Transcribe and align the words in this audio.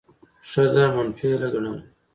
ښځه 0.49 0.83
منفعله 0.95 1.47
ګڼله، 1.53 1.81